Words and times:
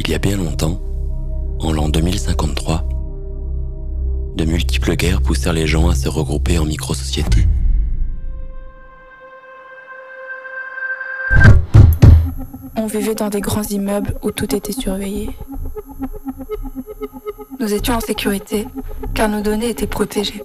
Il 0.00 0.08
y 0.08 0.14
a 0.14 0.18
bien 0.18 0.36
longtemps, 0.36 0.80
en 1.58 1.72
l'an 1.72 1.88
2053, 1.88 2.88
de 4.36 4.44
multiples 4.44 4.94
guerres 4.94 5.20
poussèrent 5.20 5.52
les 5.52 5.66
gens 5.66 5.88
à 5.88 5.96
se 5.96 6.08
regrouper 6.08 6.56
en 6.56 6.64
micro-sociétés. 6.64 7.48
On 12.76 12.86
vivait 12.86 13.16
dans 13.16 13.28
des 13.28 13.40
grands 13.40 13.64
immeubles 13.64 14.14
où 14.22 14.30
tout 14.30 14.54
était 14.54 14.70
surveillé. 14.72 15.30
Nous 17.58 17.74
étions 17.74 17.94
en 17.94 18.00
sécurité 18.00 18.68
car 19.14 19.28
nos 19.28 19.40
données 19.40 19.70
étaient 19.70 19.88
protégées. 19.88 20.44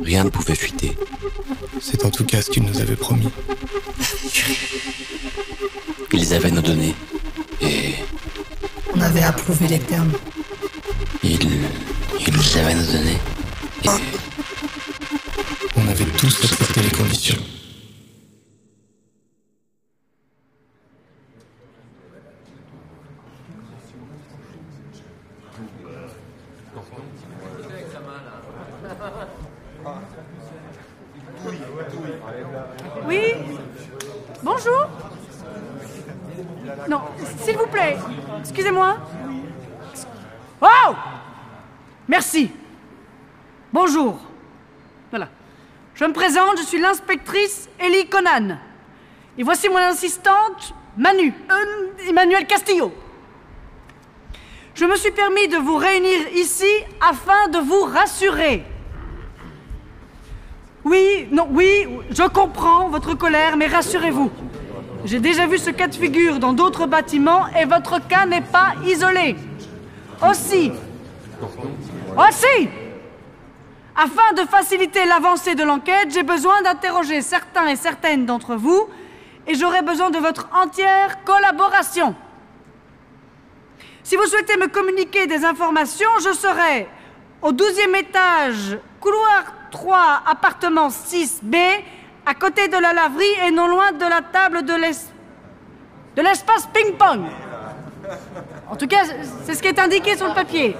Rien 0.00 0.24
ne 0.24 0.30
pouvait 0.30 0.54
fuiter. 0.54 0.96
C'est 1.78 2.06
en 2.06 2.10
tout 2.10 2.24
cas 2.24 2.40
ce 2.40 2.50
qu'ils 2.50 2.64
nous 2.64 2.80
avaient 2.80 2.96
promis. 2.96 3.28
Ils 6.18 6.32
avaient 6.32 6.50
nos 6.50 6.62
données. 6.62 6.94
Et 7.60 7.94
On 8.94 9.00
avait 9.02 9.22
approuvé 9.22 9.68
les 9.68 9.78
termes. 9.78 10.12
ils... 11.22 11.38
Ils 12.18 12.58
avaient 12.58 12.74
nos 12.74 12.92
données. 12.92 13.18
Et 13.84 13.88
On 15.76 15.86
avait 15.88 16.04
tous 16.16 16.44
accepté 16.44 16.80
les 16.80 16.90
conditions. 16.90 17.36
Oui 33.06 33.34
Bonjour 34.42 34.88
Non, 36.88 37.00
excusez-moi. 38.40 38.96
Oh 40.60 40.94
Merci. 42.08 42.50
Bonjour. 43.72 44.18
Voilà. 45.10 45.28
Je 45.94 46.04
me 46.04 46.12
présente, 46.12 46.58
je 46.58 46.62
suis 46.62 46.78
l'inspectrice 46.78 47.68
Ellie 47.78 48.08
Conan. 48.08 48.58
Et 49.38 49.42
voici 49.42 49.68
mon 49.68 49.76
assistante, 49.76 50.74
Manu, 50.96 51.32
euh, 51.50 52.08
Emmanuel 52.08 52.46
Castillo. 52.46 52.92
Je 54.74 54.84
me 54.84 54.94
suis 54.96 55.10
permis 55.10 55.48
de 55.48 55.56
vous 55.56 55.76
réunir 55.76 56.28
ici 56.34 56.70
afin 57.00 57.48
de 57.48 57.58
vous 57.58 57.82
rassurer. 57.82 58.64
Oui, 60.84 61.26
non, 61.32 61.48
oui, 61.50 61.88
je 62.10 62.22
comprends 62.28 62.88
votre 62.88 63.14
colère, 63.14 63.56
mais 63.56 63.66
rassurez-vous. 63.66 64.30
J'ai 65.06 65.20
déjà 65.20 65.46
vu 65.46 65.56
ce 65.56 65.70
cas 65.70 65.86
de 65.86 65.94
figure 65.94 66.40
dans 66.40 66.52
d'autres 66.52 66.86
bâtiments 66.86 67.46
et 67.56 67.64
votre 67.64 68.04
cas 68.08 68.26
n'est 68.26 68.40
pas 68.40 68.74
isolé. 68.84 69.36
Aussi, 70.28 70.72
aussi, 72.16 72.68
afin 73.94 74.32
de 74.32 74.40
faciliter 74.48 75.04
l'avancée 75.04 75.54
de 75.54 75.62
l'enquête, 75.62 76.08
j'ai 76.12 76.24
besoin 76.24 76.60
d'interroger 76.62 77.22
certains 77.22 77.68
et 77.68 77.76
certaines 77.76 78.26
d'entre 78.26 78.56
vous 78.56 78.88
et 79.46 79.54
j'aurai 79.54 79.82
besoin 79.82 80.10
de 80.10 80.18
votre 80.18 80.48
entière 80.52 81.22
collaboration. 81.22 82.16
Si 84.02 84.16
vous 84.16 84.26
souhaitez 84.26 84.56
me 84.56 84.66
communiquer 84.66 85.28
des 85.28 85.44
informations, 85.44 86.10
je 86.18 86.32
serai 86.32 86.88
au 87.42 87.52
12e 87.52 87.96
étage, 87.96 88.76
couloir 89.00 89.44
3, 89.70 90.22
appartement 90.26 90.88
6B, 90.88 91.56
à 92.26 92.34
côté 92.34 92.68
de 92.68 92.76
la 92.76 92.92
laverie 92.92 93.24
et 93.46 93.50
non 93.52 93.68
loin 93.68 93.92
de 93.92 94.04
la 94.04 94.20
table 94.20 94.64
de 94.64 94.74
l'es- 94.74 95.12
de 96.16 96.22
l'espace 96.22 96.66
ping-pong. 96.74 97.20
En 98.68 98.76
tout 98.76 98.86
cas, 98.88 99.02
c'est 99.44 99.54
ce 99.54 99.62
qui 99.62 99.68
est 99.68 99.78
indiqué 99.78 100.16
sur 100.16 100.26
le 100.28 100.34
papier. 100.34 100.76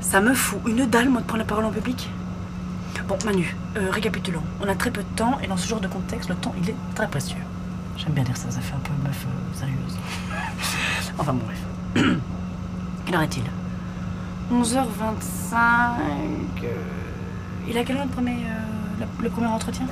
Ça 0.00 0.20
me 0.20 0.32
fout 0.34 0.60
une 0.66 0.86
dalle, 0.86 1.08
moi, 1.10 1.20
de 1.20 1.26
prendre 1.26 1.42
la 1.42 1.48
parole 1.48 1.64
en 1.64 1.70
public. 1.70 2.08
Bon, 3.06 3.16
Manu, 3.24 3.56
euh, 3.76 3.90
récapitulons. 3.90 4.42
On 4.60 4.68
a 4.68 4.74
très 4.74 4.90
peu 4.90 5.02
de 5.02 5.16
temps 5.16 5.38
et 5.42 5.46
dans 5.46 5.56
ce 5.56 5.66
genre 5.66 5.80
de 5.80 5.88
contexte, 5.88 6.28
le 6.28 6.34
temps, 6.34 6.54
il 6.62 6.68
est 6.70 6.74
très 6.94 7.08
précieux. 7.08 7.38
J'aime 7.98 8.12
bien 8.12 8.24
dire 8.24 8.36
ça, 8.36 8.50
ça 8.50 8.60
fait 8.60 8.74
un 8.74 8.78
peu 8.78 8.92
meuf 9.04 9.26
euh, 9.26 9.54
sérieuse. 9.58 9.98
Enfin, 11.18 11.32
bon, 11.32 11.40
bref. 11.44 12.06
Quelle 13.06 13.14
heure 13.14 13.22
est-il? 13.22 13.42
11h25. 14.52 14.78
euh, 16.62 16.66
Il 17.68 17.76
a 17.76 17.84
quelle 17.84 17.96
heure 17.96 18.04
le 18.04 18.10
premier, 18.10 18.36
euh, 18.46 19.04
le 19.22 19.28
premier 19.30 19.46
entretien? 19.48 19.86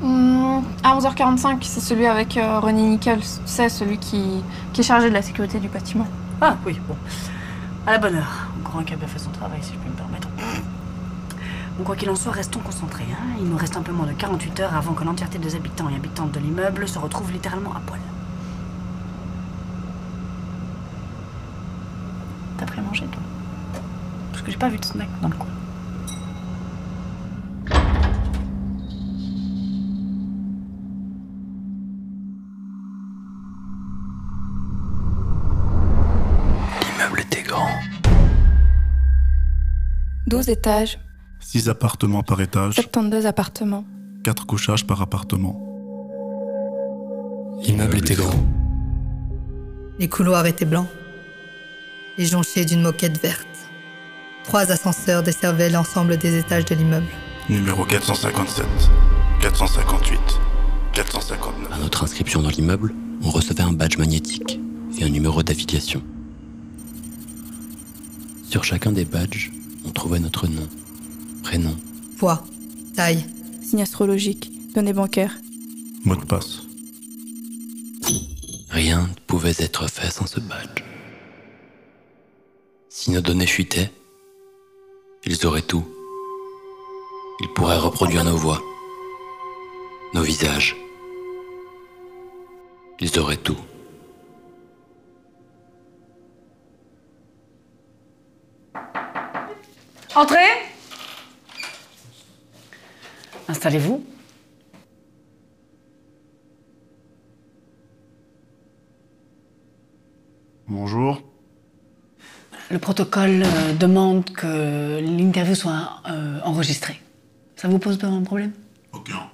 Hmm, 0.00 0.60
à 0.82 0.96
11h45, 0.98 1.58
c'est 1.62 1.80
celui 1.80 2.06
avec 2.06 2.36
euh, 2.36 2.58
René 2.58 2.82
Nichols. 2.82 3.22
C'est 3.44 3.68
celui 3.68 3.98
qui, 3.98 4.42
qui 4.72 4.80
est 4.80 4.84
chargé 4.84 5.08
de 5.08 5.14
la 5.14 5.22
sécurité 5.22 5.60
du 5.60 5.68
bâtiment. 5.68 6.06
Ah, 6.40 6.56
oui, 6.66 6.80
bon. 6.88 6.96
À 7.86 7.92
la 7.92 7.98
bonne 7.98 8.16
heure. 8.16 8.48
Encore 8.60 8.80
un 8.80 8.84
qui 8.84 8.94
a 8.94 8.96
bien 8.96 9.06
fait 9.08 9.18
son 9.20 9.30
travail, 9.30 9.58
si 9.62 9.72
je 9.74 9.78
puis 9.78 9.90
me 9.90 9.94
permettre. 9.94 10.21
Bon, 11.78 11.84
quoi 11.84 11.96
qu'il 11.96 12.10
en 12.10 12.16
soit, 12.16 12.32
restons 12.32 12.60
concentrés. 12.60 13.06
hein. 13.12 13.36
Il 13.38 13.46
nous 13.48 13.56
reste 13.56 13.76
un 13.76 13.82
peu 13.82 13.92
moins 13.92 14.06
de 14.06 14.12
48 14.12 14.60
heures 14.60 14.76
avant 14.76 14.92
que 14.92 15.04
l'entièreté 15.04 15.38
des 15.38 15.54
habitants 15.54 15.88
et 15.88 15.96
habitantes 15.96 16.32
de 16.32 16.40
l'immeuble 16.40 16.86
se 16.86 16.98
retrouvent 16.98 17.32
littéralement 17.32 17.74
à 17.74 17.80
poil. 17.80 18.00
T'as 22.58 22.66
pris 22.66 22.78
à 22.80 22.82
manger, 22.82 23.06
toi? 23.06 23.22
Parce 24.30 24.42
que 24.42 24.50
j'ai 24.50 24.58
pas 24.58 24.68
vu 24.68 24.78
de 24.78 24.84
snack 24.84 25.08
dans 25.22 25.28
le 25.28 25.34
coin. 25.36 25.48
l'immeuble 36.86 37.20
était 37.20 37.42
grand. 37.42 37.68
12 40.26 40.48
étages, 40.48 40.98
6 41.52 41.68
appartements 41.68 42.22
par 42.22 42.40
étage, 42.40 42.76
72 42.76 43.26
appartements. 43.26 43.84
4 44.24 44.46
couchages 44.46 44.86
par 44.86 45.02
appartement. 45.02 45.60
L'immeuble 47.62 47.98
était 47.98 48.14
grand. 48.14 48.42
Les 49.98 50.08
couloirs 50.08 50.46
étaient 50.46 50.64
blancs. 50.64 50.88
Les 52.16 52.24
jonchés 52.24 52.64
d'une 52.64 52.80
moquette 52.80 53.20
verte. 53.20 53.46
Trois 54.44 54.72
ascenseurs 54.72 55.22
desservaient 55.22 55.68
l'ensemble 55.68 56.16
des 56.16 56.38
étages 56.38 56.64
de 56.64 56.74
l'immeuble. 56.74 57.08
Numéro 57.50 57.84
457, 57.84 58.64
458, 59.42 60.18
459. 60.94 61.70
À 61.70 61.76
notre 61.76 62.04
inscription 62.04 62.40
dans 62.40 62.48
l'immeuble, 62.48 62.94
on 63.22 63.28
recevait 63.28 63.62
un 63.62 63.74
badge 63.74 63.98
magnétique 63.98 64.58
et 64.98 65.04
un 65.04 65.10
numéro 65.10 65.42
d'affiliation. 65.42 66.02
Sur 68.48 68.64
chacun 68.64 68.90
des 68.90 69.04
badges, 69.04 69.50
on 69.84 69.90
trouvait 69.90 70.18
notre 70.18 70.46
nom, 70.46 70.66
prénom, 71.42 71.76
Poids, 72.18 72.44
taille, 72.94 73.24
Signe 73.62 73.82
astrologique, 73.82 74.50
données 74.74 74.92
bancaires. 74.92 75.36
Mot 76.04 76.16
de 76.16 76.24
passe. 76.24 76.62
Rien 78.70 79.02
ne 79.02 79.20
pouvait 79.26 79.54
être 79.58 79.88
fait 79.88 80.10
sans 80.10 80.26
ce 80.26 80.40
badge. 80.40 80.82
Si 82.88 83.10
nos 83.10 83.20
données 83.20 83.46
fuitaient, 83.46 83.90
ils 85.24 85.46
auraient 85.46 85.62
tout. 85.62 85.84
Ils 87.40 87.48
pourraient 87.54 87.78
reproduire 87.78 88.24
nos 88.24 88.36
voix, 88.36 88.60
nos 90.14 90.22
visages. 90.22 90.76
Ils 93.00 93.18
auraient 93.18 93.36
tout. 93.36 93.58
Entrez 100.14 100.71
Installez-vous. 103.62 104.04
Bonjour. 110.66 111.22
Le 112.72 112.80
protocole 112.80 113.44
euh, 113.44 113.72
demande 113.74 114.24
que 114.30 114.98
l'interview 114.98 115.54
soit 115.54 116.00
euh, 116.10 116.40
enregistrée. 116.42 117.00
Ça 117.54 117.68
vous 117.68 117.78
pose 117.78 117.98
pas 117.98 118.08
un 118.08 118.22
problème? 118.22 118.50
Aucun. 118.92 119.30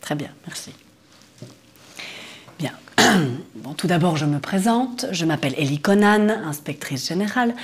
Très 0.00 0.16
bien, 0.16 0.30
merci. 0.48 0.72
Bien. 2.58 2.72
Bon, 3.54 3.72
tout 3.74 3.86
d'abord, 3.86 4.16
je 4.16 4.26
me 4.26 4.40
présente. 4.40 5.06
Je 5.12 5.24
m'appelle 5.24 5.54
Ellie 5.56 5.78
Conan, 5.78 6.28
inspectrice 6.44 7.06
générale. 7.06 7.54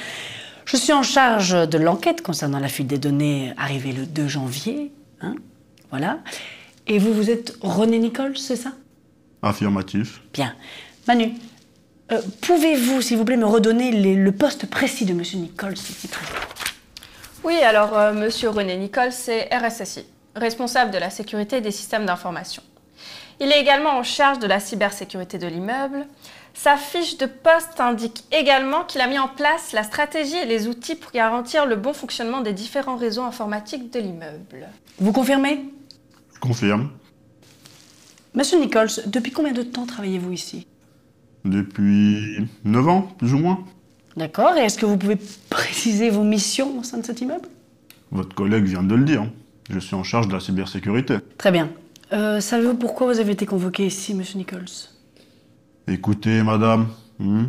Je 0.66 0.76
suis 0.76 0.93
en 0.93 1.02
charge 1.02 1.69
de 1.69 1.78
l'enquête 1.78 2.22
concernant 2.22 2.60
la 2.60 2.69
fuite 2.69 2.86
des 2.86 2.98
données 2.98 3.52
arrivée 3.56 3.90
le 3.90 4.06
2 4.06 4.28
janvier. 4.28 4.93
hein, 5.20 5.34
voilà. 5.90 6.19
Et 6.87 6.98
vous, 6.98 7.12
vous 7.12 7.31
êtes 7.31 7.54
René 7.60 7.98
Nicole, 7.98 8.37
c'est 8.37 8.56
ça? 8.56 8.72
Affirmatif. 9.42 10.20
Bien. 10.32 10.54
Manu, 11.06 11.32
euh, 12.12 12.20
pouvez-vous, 12.42 13.00
s'il 13.02 13.16
vous 13.16 13.25
plaît, 13.25 13.37
me 13.37 13.46
redonner 13.46 13.90
les- 13.92 14.16
le 14.16 14.32
poste 14.32 14.66
précis 14.66 15.04
de 15.06 15.12
Monsieur 15.12 15.38
Nicole, 15.38 15.76
s'il 15.76 15.94
vous 15.96 16.08
plaît? 16.08 16.26
Oui, 17.44 17.56
alors 17.62 17.96
euh, 17.96 18.12
Monsieur 18.12 18.50
René 18.50 18.76
Nicole, 18.76 19.12
c'est 19.12 19.48
RSSI, 19.54 20.04
responsable 20.37 20.90
de 20.90 20.98
la 20.98 21.10
sécurité 21.10 21.60
des 21.60 21.70
systèmes 21.70 22.04
d'information. 22.06 22.62
Il 23.40 23.50
est 23.50 23.60
également 23.60 23.96
en 23.96 24.02
charge 24.02 24.38
de 24.38 24.46
la 24.46 24.60
cybersécurité 24.60 25.38
de 25.38 25.46
l'immeuble. 25.46 26.06
Sa 26.52 26.76
fiche 26.76 27.16
de 27.16 27.25
poste 27.25 27.81
indique 27.81 28.25
également 28.32 28.84
qu'il 28.84 29.00
a 29.00 29.06
mis 29.06 29.19
en 29.19 29.28
place 29.28 29.72
la 29.72 29.82
stratégie 29.82 30.36
et 30.36 30.44
les 30.44 30.66
outils 30.69 30.96
pour 30.96 31.12
garantir 31.12 31.64
le 31.64 31.76
bon 31.76 31.94
fonctionnement 31.94 32.43
des 32.43 32.52
différents 32.52 32.96
réseaux 32.96 33.22
informatiques 33.22 33.90
de 33.90 34.00
l'immeuble. 34.00 34.69
Vous 34.98 35.12
confirmez? 35.12 35.64
Confirme. 36.40 36.88
Monsieur 38.34 38.58
Nichols, 38.60 38.88
depuis 39.06 39.32
combien 39.32 39.52
de 39.52 39.62
temps 39.62 39.87
travaillez-vous 39.87 40.32
ici? 40.32 40.66
Depuis 41.44 42.46
9 42.64 42.88
ans, 42.88 43.02
plus 43.19 43.34
ou 43.34 43.38
moins. 43.38 43.64
D'accord, 44.16 44.56
et 44.56 44.60
est-ce 44.60 44.78
que 44.78 44.87
vous 44.87 44.96
pouvez 44.96 45.16
préciser 45.48 46.10
vos 46.10 46.25
missions 46.25 46.78
au 46.78 46.82
sein 46.82 46.98
de 46.98 47.04
cet 47.04 47.20
immeuble? 47.20 47.48
Votre 48.10 48.34
collègue 48.34 48.64
vient 48.64 48.82
de 48.82 48.94
le 48.94 49.04
dire. 49.04 49.25
Je 49.70 49.78
suis 49.78 49.94
en 49.94 50.02
charge 50.02 50.28
de 50.28 50.32
la 50.32 50.40
cybersécurité. 50.40 51.19
Très 51.38 51.52
bien. 51.52 51.70
Euh, 52.12 52.40
Savez-vous 52.40 52.75
pourquoi 52.75 53.12
vous 53.12 53.20
avez 53.20 53.32
été 53.32 53.46
convoqué 53.46 53.86
ici, 53.86 54.14
monsieur 54.14 54.38
Nichols? 54.38 54.64
Écoutez, 55.86 56.43
madame, 56.43 56.88
hmm, 57.20 57.44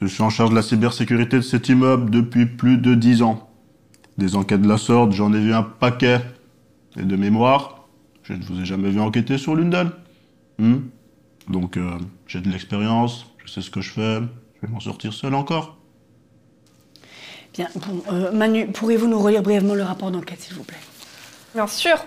je 0.00 0.06
suis 0.06 0.22
en 0.22 0.30
charge 0.30 0.50
de 0.50 0.54
la 0.54 0.62
cybersécurité 0.62 1.36
de 1.36 1.42
cet 1.42 1.68
immeuble 1.68 2.10
depuis 2.10 2.46
plus 2.46 2.78
de 2.78 2.94
10 2.94 3.22
ans. 3.22 3.48
Des 4.16 4.36
enquêtes 4.36 4.62
de 4.62 4.68
la 4.68 4.78
sorte, 4.78 5.12
j'en 5.12 5.32
ai 5.32 5.40
vu 5.40 5.52
un 5.52 5.62
paquet. 5.62 6.20
Et 6.98 7.02
de 7.02 7.16
mémoire, 7.16 7.75
je 8.26 8.32
ne 8.32 8.42
vous 8.42 8.60
ai 8.60 8.64
jamais 8.64 8.90
vu 8.90 9.00
enquêter 9.00 9.38
sur 9.38 9.54
l'une 9.54 9.70
d'elles. 9.70 9.90
Hmm? 10.58 10.78
Donc, 11.48 11.76
euh, 11.76 11.98
j'ai 12.26 12.40
de 12.40 12.48
l'expérience, 12.48 13.26
je 13.44 13.50
sais 13.50 13.60
ce 13.60 13.70
que 13.70 13.80
je 13.80 13.92
fais, 13.92 14.20
je 14.20 14.66
vais 14.66 14.72
m'en 14.72 14.80
sortir 14.80 15.12
seul 15.12 15.34
encore. 15.34 15.76
Bien, 17.54 17.68
bon, 17.76 18.02
euh, 18.12 18.32
Manu, 18.32 18.66
pourriez-vous 18.66 19.06
nous 19.06 19.20
relire 19.20 19.42
brièvement 19.42 19.74
le 19.74 19.84
rapport 19.84 20.10
d'enquête, 20.10 20.40
s'il 20.40 20.54
vous 20.54 20.64
plaît? 20.64 20.76
Bien 21.54 21.66
sûr. 21.66 22.04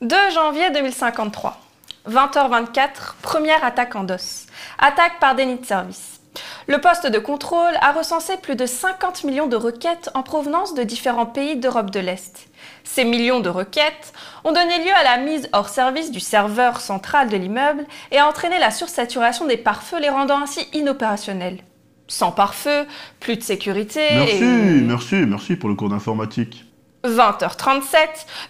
2 0.00 0.16
janvier 0.34 0.70
2053. 0.72 1.60
20h24, 2.08 3.14
première 3.20 3.62
attaque 3.62 3.94
en 3.94 4.04
DOS. 4.04 4.46
Attaque 4.78 5.20
par 5.20 5.36
déni 5.36 5.58
de 5.58 5.64
service. 5.66 6.21
Le 6.68 6.78
poste 6.78 7.06
de 7.06 7.18
contrôle 7.18 7.74
a 7.80 7.92
recensé 7.92 8.36
plus 8.36 8.54
de 8.54 8.66
50 8.66 9.24
millions 9.24 9.48
de 9.48 9.56
requêtes 9.56 10.10
en 10.14 10.22
provenance 10.22 10.74
de 10.74 10.84
différents 10.84 11.26
pays 11.26 11.56
d'Europe 11.56 11.90
de 11.90 11.98
l'Est. 11.98 12.48
Ces 12.84 13.04
millions 13.04 13.40
de 13.40 13.48
requêtes 13.48 14.12
ont 14.44 14.52
donné 14.52 14.84
lieu 14.84 14.92
à 14.94 15.02
la 15.02 15.18
mise 15.18 15.48
hors 15.52 15.68
service 15.68 16.10
du 16.10 16.20
serveur 16.20 16.80
central 16.80 17.28
de 17.28 17.36
l'immeuble 17.36 17.84
et 18.12 18.18
a 18.18 18.28
entraîné 18.28 18.58
la 18.58 18.70
sursaturation 18.70 19.46
des 19.46 19.56
pare-feux, 19.56 20.00
les 20.00 20.08
rendant 20.08 20.40
ainsi 20.40 20.60
inopérationnels. 20.72 21.58
Sans 22.06 22.30
pare-feu, 22.30 22.86
plus 23.20 23.36
de 23.36 23.42
sécurité 23.42 24.00
Merci, 24.12 24.44
et... 24.44 24.82
merci, 24.82 25.14
merci 25.26 25.56
pour 25.56 25.68
le 25.68 25.74
cours 25.74 25.88
d'informatique. 25.88 26.64
20h37, 27.04 27.96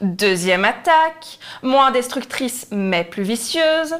deuxième 0.03 0.65
attaque, 0.65 1.39
moins 1.63 1.91
destructrice 1.91 2.67
mais 2.71 3.05
plus 3.05 3.23
vicieuse. 3.23 3.97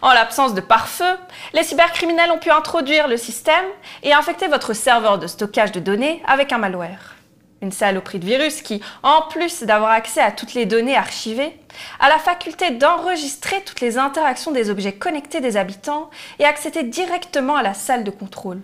En 0.00 0.12
l'absence 0.12 0.54
de 0.54 0.60
pare-feu, 0.60 1.16
les 1.54 1.64
cybercriminels 1.64 2.30
ont 2.30 2.38
pu 2.38 2.50
introduire 2.50 3.08
le 3.08 3.16
système 3.16 3.64
et 4.02 4.12
infecter 4.12 4.46
votre 4.46 4.74
serveur 4.74 5.18
de 5.18 5.26
stockage 5.26 5.72
de 5.72 5.80
données 5.80 6.22
avec 6.26 6.52
un 6.52 6.58
malware. 6.58 7.16
Une 7.62 7.72
saloperie 7.72 8.18
de 8.18 8.26
virus 8.26 8.62
qui, 8.62 8.82
en 9.02 9.22
plus 9.22 9.62
d'avoir 9.62 9.90
accès 9.90 10.20
à 10.20 10.30
toutes 10.30 10.54
les 10.54 10.66
données 10.66 10.96
archivées, 10.96 11.58
a 11.98 12.08
la 12.08 12.18
faculté 12.18 12.70
d'enregistrer 12.70 13.62
toutes 13.64 13.80
les 13.80 13.98
interactions 13.98 14.52
des 14.52 14.70
objets 14.70 14.92
connectés 14.92 15.40
des 15.40 15.56
habitants 15.56 16.10
et 16.38 16.44
accéder 16.44 16.82
directement 16.82 17.56
à 17.56 17.62
la 17.62 17.74
salle 17.74 18.04
de 18.04 18.10
contrôle. 18.10 18.60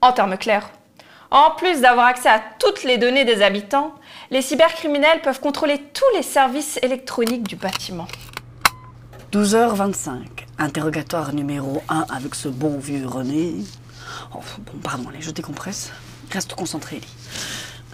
En 0.00 0.12
termes 0.12 0.38
clairs, 0.38 0.70
en 1.30 1.52
plus 1.52 1.80
d'avoir 1.80 2.06
accès 2.06 2.28
à 2.28 2.42
toutes 2.58 2.82
les 2.84 2.98
données 2.98 3.24
des 3.24 3.42
habitants, 3.42 3.94
les 4.30 4.42
cybercriminels 4.42 5.22
peuvent 5.22 5.40
contrôler 5.40 5.80
tous 5.92 6.04
les 6.14 6.22
services 6.22 6.78
électroniques 6.82 7.48
du 7.48 7.56
bâtiment. 7.56 8.06
12h25, 9.32 10.20
interrogatoire 10.58 11.34
numéro 11.34 11.82
1 11.88 12.06
avec 12.08 12.34
ce 12.34 12.48
bon 12.48 12.78
vieux 12.78 13.06
René. 13.06 13.54
Oh, 14.34 14.40
bon, 14.58 14.78
pardon, 14.82 15.08
allez, 15.08 15.20
je 15.20 15.30
décompresse. 15.32 15.92
Reste 16.30 16.54
concentré, 16.54 17.00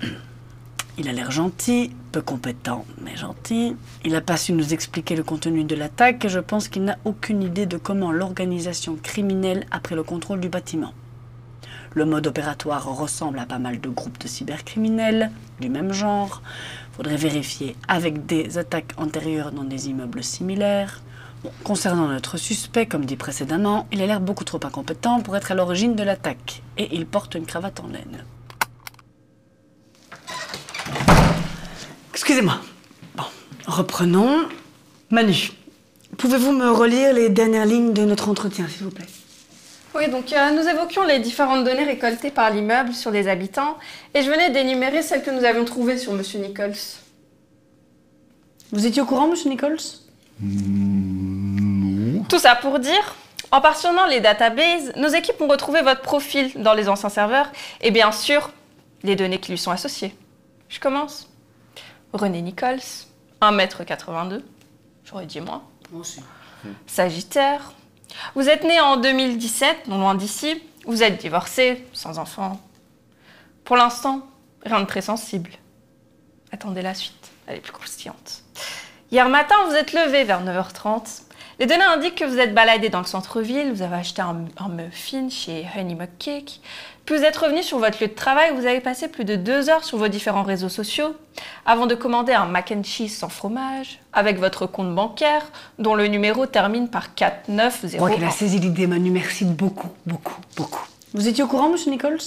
Ellie. 0.02 0.12
Il 0.98 1.08
a 1.08 1.12
l'air 1.12 1.30
gentil, 1.30 1.90
peu 2.10 2.22
compétent, 2.22 2.86
mais 3.02 3.16
gentil. 3.16 3.76
Il 4.04 4.12
n'a 4.12 4.22
pas 4.22 4.38
su 4.38 4.52
nous 4.52 4.72
expliquer 4.72 5.14
le 5.14 5.22
contenu 5.22 5.64
de 5.64 5.74
l'attaque 5.74 6.24
et 6.24 6.30
je 6.30 6.40
pense 6.40 6.68
qu'il 6.68 6.84
n'a 6.84 6.96
aucune 7.04 7.42
idée 7.42 7.66
de 7.66 7.76
comment 7.76 8.12
l'organisation 8.12 8.96
criminelle 9.02 9.66
a 9.70 9.80
pris 9.80 9.94
le 9.94 10.02
contrôle 10.02 10.40
du 10.40 10.48
bâtiment. 10.48 10.94
Le 11.96 12.04
mode 12.04 12.26
opératoire 12.26 12.84
ressemble 12.84 13.38
à 13.38 13.46
pas 13.46 13.58
mal 13.58 13.80
de 13.80 13.88
groupes 13.88 14.18
de 14.18 14.28
cybercriminels 14.28 15.30
du 15.60 15.70
même 15.70 15.94
genre. 15.94 16.42
Faudrait 16.92 17.16
vérifier 17.16 17.74
avec 17.88 18.26
des 18.26 18.58
attaques 18.58 18.92
antérieures 18.98 19.50
dans 19.50 19.64
des 19.64 19.88
immeubles 19.88 20.22
similaires. 20.22 21.00
Concernant 21.64 22.08
notre 22.08 22.36
suspect, 22.36 22.84
comme 22.84 23.06
dit 23.06 23.16
précédemment, 23.16 23.88
il 23.92 24.02
a 24.02 24.06
l'air 24.06 24.20
beaucoup 24.20 24.44
trop 24.44 24.60
incompétent 24.62 25.22
pour 25.22 25.38
être 25.38 25.52
à 25.52 25.54
l'origine 25.54 25.94
de 25.94 26.02
l'attaque. 26.02 26.62
Et 26.76 26.94
il 26.94 27.06
porte 27.06 27.34
une 27.34 27.46
cravate 27.46 27.80
en 27.80 27.88
laine. 27.88 28.24
Excusez-moi. 32.12 32.60
Reprenons. 33.66 34.46
Manu, 35.10 35.50
pouvez-vous 36.18 36.52
me 36.52 36.70
relire 36.70 37.14
les 37.14 37.30
dernières 37.30 37.64
lignes 37.64 37.94
de 37.94 38.04
notre 38.04 38.28
entretien, 38.28 38.68
s'il 38.68 38.84
vous 38.84 38.90
plaît? 38.90 39.06
Oui, 39.96 40.10
donc 40.10 40.30
euh, 40.32 40.50
nous 40.50 40.68
évoquions 40.68 41.04
les 41.04 41.20
différentes 41.20 41.64
données 41.64 41.84
récoltées 41.84 42.30
par 42.30 42.50
l'immeuble 42.50 42.92
sur 42.92 43.10
les 43.10 43.28
habitants 43.28 43.78
et 44.12 44.20
je 44.22 44.30
venais 44.30 44.50
d'énumérer 44.50 45.00
celles 45.00 45.22
que 45.22 45.30
nous 45.30 45.44
avions 45.44 45.64
trouvées 45.64 45.96
sur 45.96 46.12
Monsieur 46.12 46.38
Nichols. 46.38 46.74
Vous 48.72 48.84
étiez 48.84 49.00
au 49.00 49.06
courant, 49.06 49.28
monsieur 49.28 49.48
Nichols? 49.48 49.78
Non. 50.42 52.24
Tout 52.24 52.38
ça 52.38 52.56
pour 52.56 52.78
dire, 52.78 53.16
en 53.50 53.62
partionnant 53.62 54.06
les 54.06 54.20
databases, 54.20 54.92
nos 54.96 55.08
équipes 55.08 55.40
ont 55.40 55.48
retrouvé 55.48 55.80
votre 55.80 56.02
profil 56.02 56.50
dans 56.56 56.74
les 56.74 56.90
anciens 56.90 57.08
serveurs 57.08 57.50
et 57.80 57.90
bien 57.90 58.12
sûr 58.12 58.50
les 59.02 59.16
données 59.16 59.38
qui 59.38 59.52
lui 59.52 59.58
sont 59.58 59.70
associées. 59.70 60.14
Je 60.68 60.78
commence. 60.78 61.30
René 62.12 62.42
Nichols, 62.42 62.80
1m82, 63.40 64.42
j'aurais 65.04 65.26
dit 65.26 65.40
moins. 65.40 65.62
Moi 65.90 66.02
aussi. 66.02 66.20
Sagittaire. 66.86 67.72
Vous 68.34 68.48
êtes 68.48 68.64
né 68.64 68.80
en 68.80 68.96
2017, 68.96 69.88
non 69.88 69.98
loin 69.98 70.14
d'ici. 70.14 70.62
Vous 70.86 71.02
êtes 71.02 71.20
divorcé, 71.20 71.84
sans 71.92 72.18
enfant. 72.18 72.60
Pour 73.64 73.76
l'instant, 73.76 74.26
rien 74.64 74.80
de 74.80 74.86
très 74.86 75.02
sensible. 75.02 75.50
Attendez 76.52 76.82
la 76.82 76.94
suite, 76.94 77.30
elle 77.46 77.56
est 77.56 77.60
plus 77.60 77.72
croustillante. 77.72 78.42
Hier 79.10 79.28
matin, 79.28 79.56
vous 79.68 79.74
êtes 79.74 79.92
levé 79.92 80.24
vers 80.24 80.44
9h30. 80.44 81.22
Les 81.58 81.64
données 81.64 81.84
indiquent 81.84 82.16
que 82.16 82.24
vous 82.24 82.38
êtes 82.38 82.52
baladé 82.52 82.90
dans 82.90 82.98
le 82.98 83.06
centre-ville, 83.06 83.72
vous 83.72 83.80
avez 83.80 83.96
acheté 83.96 84.20
un, 84.20 84.44
un 84.58 84.68
muffin 84.68 85.28
chez 85.30 85.64
Honey 85.74 85.94
Mug 85.94 86.10
Cake, 86.18 86.60
puis 87.06 87.16
vous 87.16 87.22
êtes 87.22 87.36
revenu 87.36 87.62
sur 87.62 87.78
votre 87.78 88.02
lieu 88.02 88.08
de 88.08 88.14
travail 88.14 88.50
où 88.52 88.56
vous 88.56 88.66
avez 88.66 88.80
passé 88.80 89.08
plus 89.08 89.24
de 89.24 89.36
deux 89.36 89.70
heures 89.70 89.84
sur 89.84 89.96
vos 89.96 90.08
différents 90.08 90.42
réseaux 90.42 90.68
sociaux 90.68 91.14
avant 91.64 91.86
de 91.86 91.94
commander 91.94 92.32
un 92.34 92.44
mac 92.44 92.74
and 92.76 92.82
cheese 92.82 93.08
sans 93.10 93.30
fromage 93.30 94.00
avec 94.12 94.38
votre 94.38 94.66
compte 94.66 94.94
bancaire 94.94 95.50
dont 95.78 95.94
le 95.94 96.08
numéro 96.08 96.44
termine 96.44 96.88
par 96.88 97.14
4901. 97.14 97.88
Je 97.88 97.96
crois 97.96 98.10
qu'elle 98.10 98.24
a 98.24 98.30
saisi 98.30 98.58
l'idée, 98.58 98.86
Manu. 98.86 99.10
Merci 99.10 99.44
beaucoup, 99.46 99.88
beaucoup, 100.04 100.36
beaucoup. 100.56 100.84
Vous 101.14 101.26
étiez 101.26 101.42
au 101.42 101.46
courant, 101.46 101.70
monsieur 101.70 101.90
Nichols? 101.90 102.18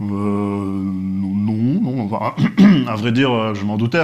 Euh, 0.00 0.02
non, 0.02 1.80
non, 1.80 2.10
enfin, 2.12 2.34
à 2.86 2.96
vrai 2.96 3.12
dire, 3.12 3.32
euh, 3.32 3.54
je 3.54 3.64
m'en 3.64 3.76
doutais. 3.76 4.02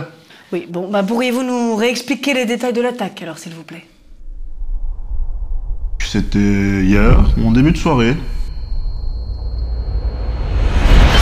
Oui, 0.52 0.66
bon, 0.71 0.88
bah 0.88 1.02
pourriez-vous 1.02 1.42
nous 1.42 1.76
réexpliquer 1.76 2.33
les 2.33 2.47
détails 2.47 2.73
de 2.73 2.80
l'attaque, 2.80 3.21
alors, 3.21 3.37
s'il 3.38 3.52
vous 3.52 3.64
plaît? 3.64 3.85
C'était 6.14 6.85
hier, 6.85 7.18
en 7.44 7.50
début 7.50 7.73
de 7.73 7.76
soirée. 7.76 8.14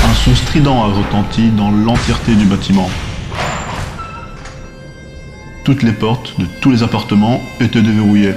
Un 0.05 0.13
son 0.13 0.35
strident 0.35 0.83
a 0.83 0.89
retenti 0.89 1.49
dans 1.49 1.71
l'entièreté 1.71 2.35
du 2.35 2.45
bâtiment. 2.45 2.91
Toutes 5.65 5.83
les 5.83 5.93
portes 5.93 6.39
de 6.39 6.45
tous 6.61 6.71
les 6.73 6.83
appartements 6.83 7.41
étaient 7.59 7.81
déverrouillées. 7.81 8.35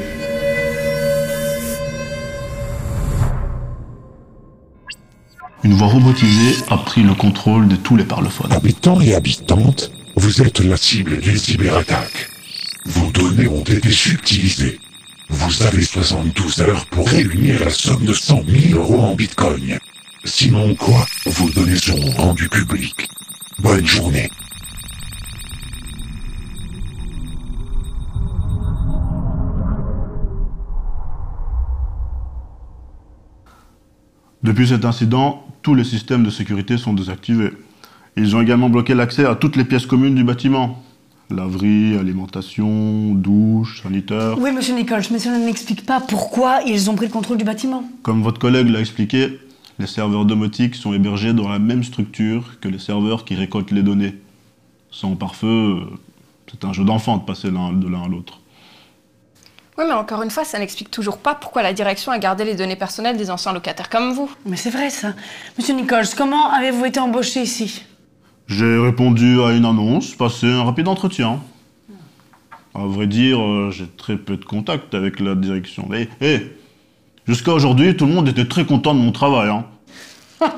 Une 5.65 5.73
voix 5.73 5.87
robotisée 5.87 6.55
a 6.69 6.77
pris 6.77 7.03
le 7.03 7.15
contrôle 7.15 7.67
de 7.67 7.75
tous 7.75 7.97
les 7.97 8.05
parlophones. 8.05 8.53
Habitants 8.53 9.01
et 9.01 9.13
habitantes, 9.13 9.91
vous 10.15 10.41
êtes 10.41 10.61
la 10.61 10.77
cible 10.77 11.19
d'une 11.19 11.35
cyberattaque. 11.35 12.29
Vos 12.85 13.11
données 13.11 13.49
ont 13.49 13.63
été 13.63 13.91
subtilisées. 13.91 14.79
Vous 15.29 15.63
avez 15.63 15.83
72 15.83 16.61
heures 16.61 16.85
pour 16.87 17.07
réunir 17.07 17.59
la 17.59 17.71
somme 17.71 18.05
de 18.05 18.13
100 18.13 18.43
000 18.47 18.79
euros 18.79 19.01
en 19.01 19.15
bitcoin. 19.15 19.79
Sinon 20.23 20.75
quoi 20.75 21.05
Vos 21.25 21.49
données 21.49 21.77
seront 21.77 22.11
rendues 22.11 22.49
publiques. 22.49 23.07
Bonne 23.59 23.85
journée. 23.85 24.29
Depuis 34.43 34.67
cet 34.67 34.85
incident, 34.85 35.47
tous 35.63 35.73
les 35.73 35.83
systèmes 35.83 36.23
de 36.23 36.29
sécurité 36.29 36.77
sont 36.77 36.93
désactivés. 36.93 37.51
Ils 38.15 38.35
ont 38.35 38.41
également 38.41 38.69
bloqué 38.69 38.93
l'accès 38.93 39.25
à 39.25 39.33
toutes 39.33 39.55
les 39.55 39.65
pièces 39.65 39.87
communes 39.87 40.13
du 40.13 40.23
bâtiment. 40.23 40.83
Laverie, 41.29 41.97
alimentation, 41.97 43.13
douche, 43.13 43.81
sanitaire. 43.81 44.37
Oui, 44.37 44.51
monsieur 44.51 44.75
Nichols, 44.75 45.03
mais 45.11 45.19
cela 45.19 45.37
n'explique 45.39 45.85
pas 45.85 45.99
pourquoi 45.99 46.61
ils 46.67 46.89
ont 46.89 46.95
pris 46.95 47.07
le 47.07 47.11
contrôle 47.11 47.37
du 47.37 47.43
bâtiment. 47.43 47.83
Comme 48.03 48.21
votre 48.21 48.39
collègue 48.39 48.69
l'a 48.69 48.79
expliqué, 48.79 49.39
les 49.79 49.87
serveurs 49.87 50.25
domotiques 50.25 50.75
sont 50.75 50.93
hébergés 50.93 51.33
dans 51.33 51.49
la 51.49 51.59
même 51.59 51.83
structure 51.83 52.59
que 52.61 52.67
les 52.67 52.79
serveurs 52.79 53.25
qui 53.25 53.35
récoltent 53.35 53.71
les 53.71 53.81
données. 53.81 54.15
Sans 54.91 55.15
pare-feu, 55.15 55.79
c'est 56.49 56.63
un 56.63 56.73
jeu 56.73 56.83
d'enfant 56.83 57.17
de 57.17 57.23
passer 57.23 57.49
de 57.49 57.87
l'un 57.87 58.03
à 58.03 58.07
l'autre. 58.07 58.39
Oui, 59.77 59.83
mais 59.87 59.93
encore 59.93 60.21
une 60.21 60.31
fois, 60.31 60.45
ça 60.45 60.57
n'explique 60.57 60.89
toujours 60.89 61.17
pas 61.17 61.35
pourquoi 61.35 61.61
la 61.61 61.73
direction 61.73 62.11
a 62.11 62.19
gardé 62.19 62.45
les 62.45 62.55
données 62.55 62.77
personnelles 62.77 63.17
des 63.17 63.29
anciens 63.29 63.51
locataires 63.51 63.89
comme 63.89 64.13
vous. 64.13 64.29
Mais 64.45 64.55
c'est 64.55 64.69
vrai 64.69 64.89
ça. 64.89 65.13
Monsieur 65.57 65.73
Nichols, 65.73 66.05
comment 66.15 66.49
avez-vous 66.51 66.85
été 66.85 66.99
embauché 66.99 67.41
ici? 67.41 67.83
J'ai 68.47 68.77
répondu 68.77 69.41
à 69.41 69.53
une 69.53 69.65
annonce, 69.65 70.13
passé 70.13 70.45
un 70.47 70.63
rapide 70.63 70.87
entretien. 70.87 71.41
À 72.75 72.85
vrai 72.85 73.07
dire, 73.07 73.41
euh, 73.41 73.71
j'ai 73.71 73.87
très 73.87 74.17
peu 74.17 74.37
de 74.37 74.45
contact 74.45 74.93
avec 74.93 75.19
la 75.19 75.33
direction. 75.33 75.87
Mais, 75.89 76.09
hé, 76.21 76.55
jusqu'à 77.27 77.53
aujourd'hui, 77.53 77.95
tout 77.97 78.05
le 78.05 78.13
monde 78.13 78.27
était 78.27 78.47
très 78.47 78.65
content 78.65 78.93
de 78.93 78.99
mon 78.99 79.11
travail. 79.11 79.49
Hein. 79.49 79.65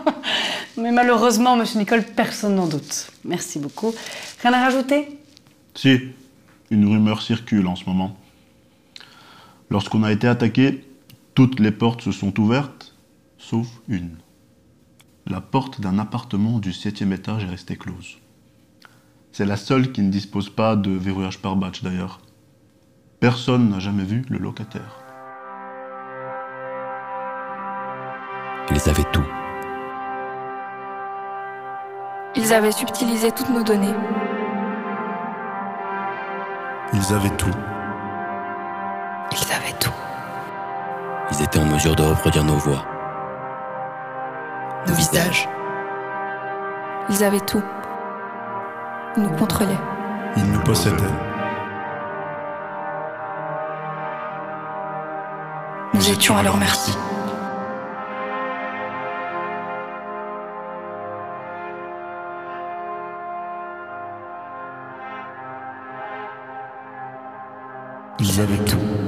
Mais 0.78 0.92
malheureusement, 0.92 1.56
monsieur 1.56 1.80
Nichols, 1.80 2.04
personne 2.04 2.56
n'en 2.56 2.68
doute. 2.68 3.12
Merci 3.24 3.60
beaucoup. 3.60 3.94
Rien 4.42 4.54
à 4.54 4.64
rajouter? 4.64 5.08
Si, 5.74 6.00
une 6.70 6.86
rumeur 6.86 7.22
circule 7.22 7.68
en 7.68 7.76
ce 7.76 7.86
moment. 7.86 8.18
Lorsqu'on 9.70 10.04
a 10.04 10.12
été 10.12 10.28
attaqué, 10.28 10.84
toutes 11.36 11.60
les 11.60 11.72
portes 11.72 12.02
se 12.02 12.12
sont 12.12 12.38
ouvertes, 12.40 12.96
sauf 13.38 13.68
une. 13.88 14.10
La 15.30 15.42
porte 15.42 15.82
d'un 15.82 16.00
appartement 16.00 16.58
du 16.58 16.72
septième 16.72 17.12
étage 17.12 17.44
est 17.44 17.50
restée 17.50 17.76
close. 17.76 18.18
C'est 19.34 19.46
la 19.46 19.58
seule 19.58 19.92
qui 19.92 20.02
ne 20.02 20.10
dispose 20.10 20.50
pas 20.50 20.78
de 20.78 20.90
verrouillage 20.90 21.40
par 21.40 21.58
batch 21.58 21.84
d'ailleurs. 21.84 22.22
Personne 23.20 23.70
n'a 23.70 23.80
jamais 23.80 24.06
vu 24.06 24.24
le 24.30 24.38
locataire. 24.38 25.04
Ils 28.72 28.90
avaient 28.90 29.12
tout. 29.12 29.26
Ils 32.38 32.54
avaient 32.54 32.72
subtilisé 32.72 33.30
toutes 33.32 33.50
nos 33.50 33.64
données. 33.64 33.96
Ils 36.94 37.14
avaient 37.14 37.36
tout. 37.36 37.52
Ils 39.34 39.54
avaient 39.54 39.78
tout. 39.78 39.92
Ils 41.32 41.44
étaient 41.44 41.60
en 41.60 41.66
mesure 41.66 41.98
de 41.98 42.04
reproduire 42.04 42.46
nos 42.46 42.58
voix. 42.58 42.97
Ils 47.10 47.24
avaient 47.24 47.40
tout. 47.40 47.64
Ils 49.16 49.24
nous 49.24 49.30
contrôlaient. 49.30 49.80
Ils 50.36 50.52
nous 50.52 50.60
possédaient. 50.60 50.96
Nous 55.94 56.12
étions 56.12 56.38
à 56.38 56.44
leur 56.44 56.58
merci. 56.58 56.96
Ils 68.20 68.42
avaient 68.42 68.66
tout. 68.66 69.07